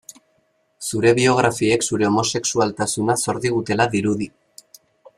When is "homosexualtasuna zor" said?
2.09-3.41